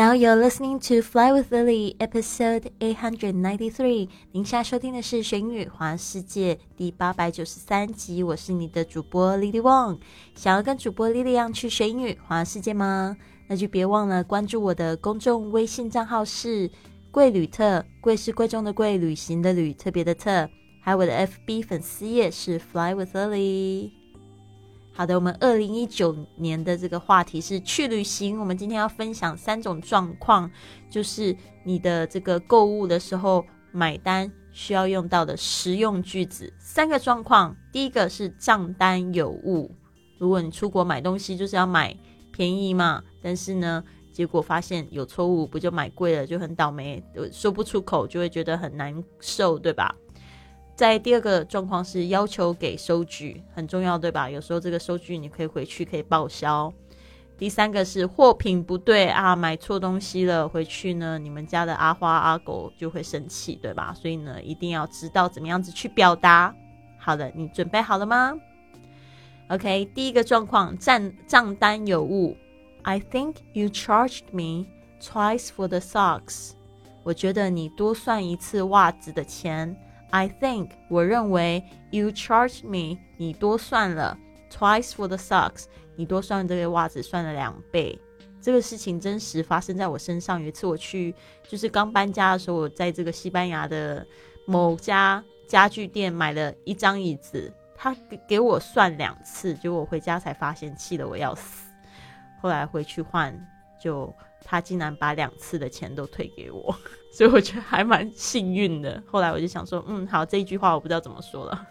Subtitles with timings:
[0.00, 4.08] Now you're listening to Fly with Lily, episode eight hundred ninety-three。
[4.32, 8.22] 您现在收听的是《学英语环世界》第八百九十三集。
[8.22, 9.98] 我是你的主播 Lily Wong。
[10.34, 13.14] 想要跟主播 Lily 一样去学英语环世界吗？
[13.46, 16.70] 那就别忘了关注我的公众微信账号是
[17.12, 20.48] “贵旅特”，贵是贵重的贵，旅行的旅，特别的特。
[20.80, 23.99] 还有我的 FB 粉丝页是 Fly with Lily。
[25.00, 28.38] 好的，我们二零一九年的这个话题是去旅行。
[28.38, 30.50] 我们今天要分享三种状况，
[30.90, 33.42] 就是你的这个购物的时候
[33.72, 36.52] 买单需要用到的实用句子。
[36.58, 39.74] 三个状况，第一个是账单有误。
[40.18, 41.96] 如果你出国买东西就是要买
[42.30, 49.96] 便宜嘛，但是呢，结果发现有错误，不就买贵了，就很倒霉，说不出口，就会觉得很难受，对吧？
[50.80, 54.30] 在第二个状况是要求给收据，很重要，对吧？
[54.30, 56.72] 有时候这个收据你可以回去可以报销。
[57.36, 63.92] 第三个是货品不对啊，买错东西了，回去呢，你们家的阿花阿狗就会生气，对吧？
[63.92, 66.54] 所以呢，一定要知道怎么样子去表达。
[66.98, 68.32] 好的，你准备好了吗
[69.50, 72.34] ？OK，第一个状况账账单有误。
[72.84, 74.64] I think you charged me
[74.98, 76.52] twice for the socks。
[77.02, 79.76] 我觉得你多算一次袜子的钱。
[80.10, 84.18] I think 我认为 you charged me 你多算了
[84.50, 85.64] twice for the socks
[85.96, 87.98] 你多算这个袜子算了两倍。
[88.40, 90.40] 这个事情真实发生在我身上。
[90.40, 91.14] 有一次我去
[91.46, 94.06] 就是刚搬家的时候，我在这个西班牙的
[94.46, 101.70] 某家家具店买了一张椅子，他给给我算两次，结果我回家才发现，气得我要死。
[102.40, 103.38] 后来回去换，
[103.78, 104.12] 就
[104.44, 106.74] 他竟然把两次的钱都退给我。
[107.12, 109.02] 所以我觉得还蛮幸运的。
[109.06, 111.66] 后来我就想说，嗯，好，这一句话我不知道怎么说了。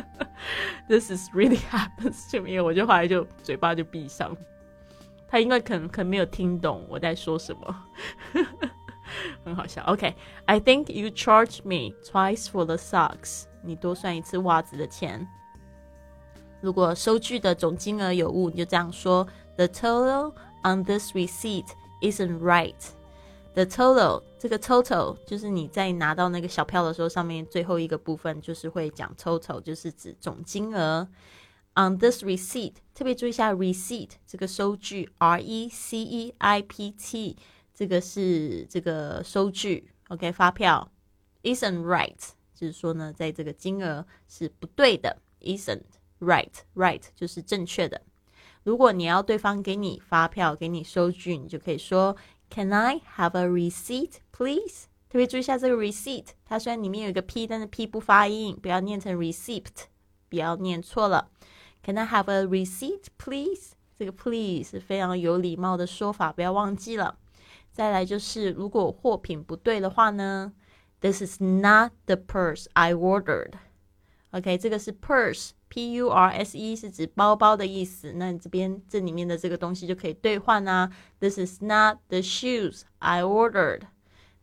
[0.88, 2.62] This is really happens to me。
[2.62, 4.36] 我就后来就嘴巴就闭上。
[5.28, 7.84] 他应该可能可能没有听懂我在说什么，
[9.44, 9.82] 很好笑。
[9.84, 13.44] OK，I think you charge me twice for the socks。
[13.62, 15.26] 你多算一次袜子的钱。
[16.60, 19.26] 如果收据的总金额有误，你就这样说
[19.56, 21.68] ：The total on this receipt
[22.02, 22.74] isn't right。
[23.54, 31.08] The total，这个 total 就是你在拿到那个小票的时候，上面最后一个部分就是会讲 total，就是指总金额。
[31.74, 37.36] On this receipt，特别注意一下 receipt 这个收据，R E C E I P T，
[37.74, 40.90] 这个是这个收据，OK，发票。
[41.42, 42.18] Isn't right，
[42.54, 45.18] 就是说呢，在这个金额是不对的。
[45.40, 45.82] Isn't
[46.20, 48.00] right，right 就是正确的。
[48.63, 52.15] 如果你要对方给你发票，给你收据，你就可以说。
[52.49, 54.85] Can I have a receipt, please？
[55.09, 59.65] 特别注意一下这个 receipt，它虽然里面有一个 p，但是 p 不发音，不要念成 receipt，
[60.29, 61.29] 不要念错了。
[61.83, 63.71] Can I have a receipt, please？
[63.97, 67.17] 这个 please 是非常有礼貌的说法，不要忘记了。
[67.71, 70.53] 再来就是，如果货品不对的话呢？
[70.99, 73.51] This is not the purse I ordered.
[74.31, 74.91] OK，这个是
[75.71, 78.13] purse，P U R S E 是指包包的意思。
[78.13, 80.91] 那你这边这里面的这个东西就可以兑换啊。
[81.19, 83.81] This is not the shoes I ordered.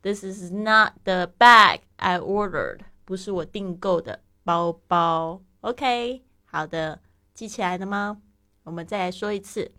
[0.03, 2.81] This is not the bag I ordered.
[3.05, 5.43] 不是我订购的包包。
[5.61, 7.01] OK，好的，
[7.33, 8.21] 记起来了吗？
[8.65, 9.73] 我们再来说一次，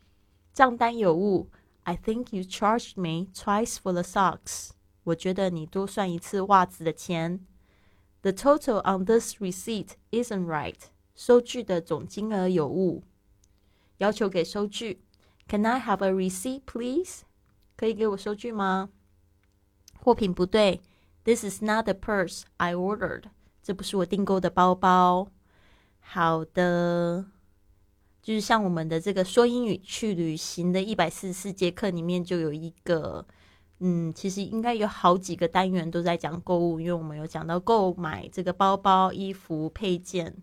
[0.53, 1.49] 账单有误。
[1.83, 4.71] I think you charged me twice for the socks.
[5.03, 7.45] 我觉得你多算一次袜子的钱。
[8.23, 10.79] The total on this receipt isn't right.
[11.20, 13.02] 收据的总金额有误。
[13.98, 15.02] 要求给收据。
[15.46, 17.20] Can I have a receipt, please?
[17.76, 18.88] 可以给我收据吗？
[19.98, 20.80] 货品不对。
[21.22, 23.24] This is not the purse I ordered.
[23.62, 25.28] 这不是我订购的包包。
[25.98, 27.26] 好的，
[28.22, 33.26] 就是像我们的这个说英语去旅行的一百四十四节课里面就有一个。
[33.80, 40.34] 嗯，其实应该有好几个单元都在讲购物，因为我们有讲到购买这个包包、衣服、配件，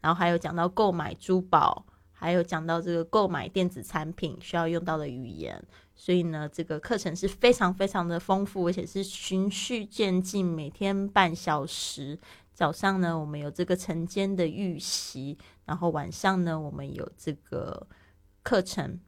[0.00, 5.62] 然后还有讲到购买珠宝，还有讲到这个购买电子产品需要用到的语言。
[5.94, 12.18] 所以呢，这个课程是非常非常的丰富，而且是循序渐进，每天半小时。
[12.54, 15.36] 早上呢，我们有这个晨间的预习，
[15.66, 17.86] 然后晚上呢，我们有这个
[18.42, 18.98] 课程。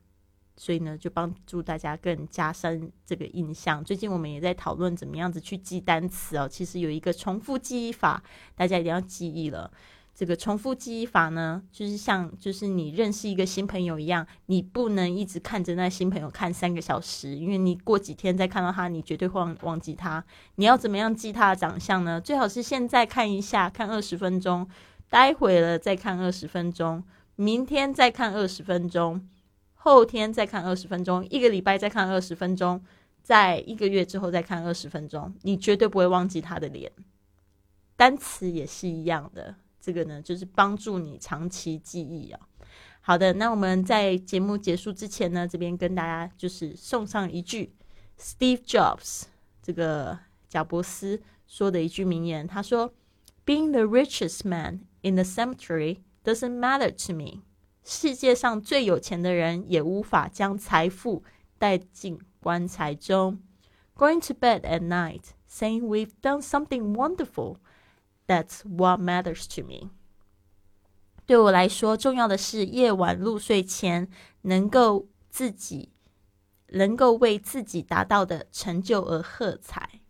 [0.54, 3.82] 所以呢，就帮助大家更加深这个印象。
[3.82, 6.46] 最近我们也在讨论怎么样子去记单词哦。
[6.46, 8.22] 其实有一个重复记忆法，
[8.54, 9.72] 大家一定要记忆了。
[10.14, 20.22] 这个重复记忆法呢，就是像就是你认识一个新朋友一样，你不能一直看着那新朋友看三个小时，因为你过几天再看到他，你绝对会忘忘记他。
[20.56, 22.20] 你要怎么样记他的长相呢？
[22.20, 24.68] 最好是现在看一下，看二十分钟，
[25.08, 27.02] 待会了再看二十分钟，
[27.36, 29.26] 明天再看二十分钟。
[29.74, 32.80] 后天再看二十分钟，一个礼拜再看二十分钟，
[33.20, 36.92] 在一个月之后再看二十分钟，你绝对不会忘记他的脸。
[37.96, 42.40] 单词也是一样的，这个呢就是帮助你长期记忆啊。
[43.00, 47.74] 好的，那我们在节目结束之前呢，这边跟大家就是送上一句
[48.16, 49.24] Steve Jobs
[49.60, 50.16] 这个
[50.48, 52.94] 贾伯斯说的一句名言，他说
[53.44, 57.42] ：“Being the richest man in the cemetery doesn't matter to me。”
[57.84, 61.24] 世界上最有钱的人也无法将财富
[61.58, 63.40] 带进棺材中。
[63.96, 67.56] Going to bed at night saying we've done something wonderful,
[68.27, 69.89] that's what matters to me.
[71.25, 74.07] 对我来说，重要的是夜晚入睡前
[74.43, 75.89] 能够自己
[76.69, 80.01] 能够为自己达到的成就而喝彩。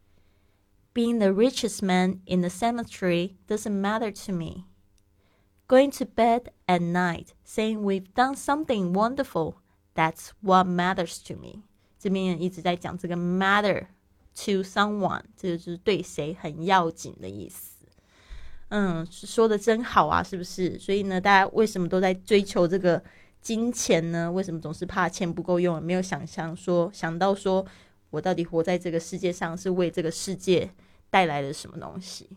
[0.93, 4.65] Being the richest man in the cemetery doesn't matter to me.
[5.67, 9.55] Going to bed at night saying we've done something wonderful,
[9.93, 11.63] that's what matters to me.
[11.99, 13.87] 这边一直在讲这个 matter
[14.35, 17.70] to someone，这个就是对谁很要紧的意思。
[18.74, 20.78] 嗯，说的真好啊，是不是？
[20.78, 23.02] 所以呢，大家为什么都在追求这个
[23.42, 24.32] 金钱呢？
[24.32, 25.82] 为什么总是怕钱不够用？
[25.82, 27.66] 没有想象说，想到说
[28.08, 30.70] 我到底活在这个世界上是为这个世界
[31.10, 32.30] 带来了什么东西？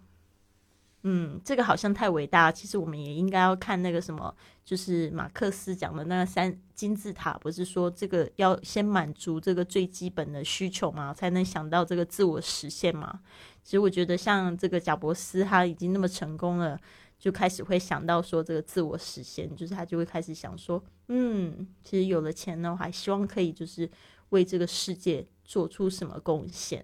[1.08, 2.52] 嗯，这个好像太伟大。
[2.52, 13.20] 其实我们也应该要看那个什么，就是马克思讲的那个三金字塔，不是说这个要先满足这个最基本的需求嘛，才能想到这个自我实现嘛。
[13.64, 16.80] 其实我觉得，像这个贾伯斯，他已经那么成功了，
[17.20, 23.88] 就开始会想到说这个自我实现，就是他就会开始想说，嗯，其实有了钱呢，我还希望可以就是
[24.30, 26.84] 为这个世界做出什么贡献。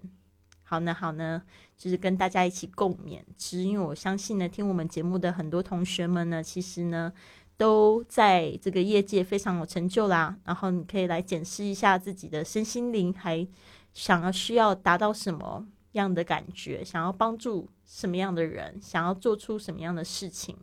[0.72, 1.42] 好呢，好呢，
[1.76, 7.12] 就是跟大家一起共勉之，因为我相信呢，听我们节目的很多同学们呢，其实呢
[7.58, 10.34] 都在这个业界非常有成就啦。
[10.44, 13.46] 然后你可以来检视一下自己的身心灵，还
[13.92, 15.66] 想要需要达到什么。
[15.92, 20.56] 样的感觉，想要帮助什么样的人，想要做出什么样的事情，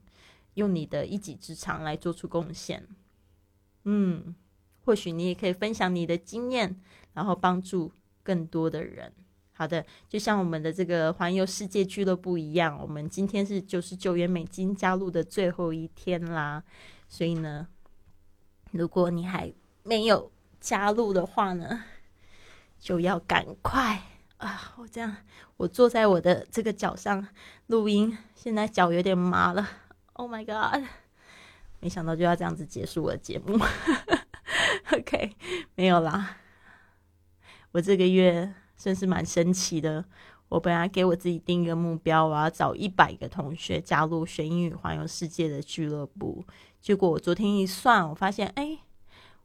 [0.56, 2.88] 用你的一己之长来做出贡献。
[3.84, 4.34] 嗯，
[4.84, 6.82] 或许你也可以分享你的经验，
[7.14, 7.92] 然后帮助
[8.24, 9.14] 更多的人。
[9.60, 16.64] 好的，就像我们的这个环游世界俱乐部一样，我们今天是九十九元美金加入的最后一天啦。
[17.10, 17.68] 所以呢，
[18.72, 19.54] 如果你还
[19.84, 21.84] 没有加入的话呢，
[22.80, 24.02] 就要赶快。
[24.38, 25.18] 啊，我这样，
[25.58, 27.28] 我坐在我的这个脚上
[27.68, 29.68] 录音，现在脚有点麻了。
[30.14, 30.86] Oh my god！
[31.82, 33.60] 没想到就要这样子结束我的节目。
[34.96, 35.36] OK，
[35.76, 36.38] 没有啦。
[37.74, 40.04] 我这个月真是蛮神奇的。
[40.48, 46.44] 我本来给我自己定一个目标，我要找一百个同学加入学英语环游世界的俱乐部。
[46.82, 48.80] 结果我昨天一算，我发现，哎，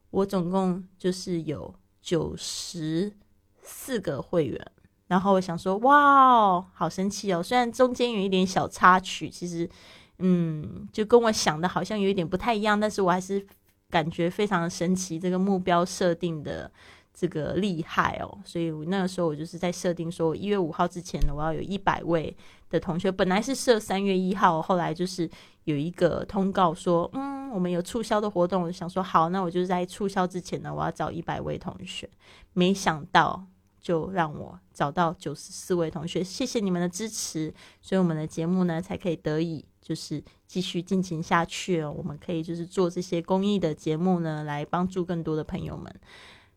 [0.09, 3.13] 我总共就是有九十
[3.61, 4.71] 四个会员。
[5.07, 7.43] 然后我想说，哇，好神奇哦！
[7.43, 9.69] 虽然中间有一点小插曲，其实，
[10.17, 13.45] 嗯，就跟我想的好像有一点不太一样，但是我还是
[13.91, 15.19] 感觉非常神奇。
[15.19, 16.71] 这个目标设定的
[17.15, 22.35] 这个厉害哦，所以那个时候我就是在设定说，一月五号之前呢，我要有一百位
[22.69, 23.09] 的同学。
[23.09, 25.29] 本来是设三月一号，后来就是
[25.63, 32.09] 有一个通告说，嗯，我们有促销的活动，我想说，好，那我就是在促销之前呢，我要找一百位同学。
[32.53, 33.47] 没想到。
[33.85, 37.53] 就让我找到九十四位同学，谢谢你们的支持，
[37.83, 41.93] 所以我们的节目呢才可以得以就是继续进行下去哦。
[41.95, 45.95] 我们可以就是做这些公益的节目呢，来帮助更多的朋友们。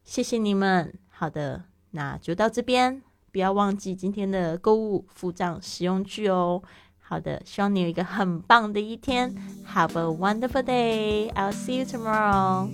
[0.08, 0.94] 谢谢你们。
[1.10, 6.62] 好的，那就到这边，不要忘记今天的购物付账使用句哦。
[6.98, 9.34] 好的，希望你有一个很棒的一天。
[9.74, 11.30] Have a wonderful day.
[11.34, 12.70] I'll see you tomorrow.